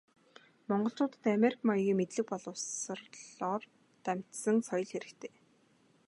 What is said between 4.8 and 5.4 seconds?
хэрэгтэй.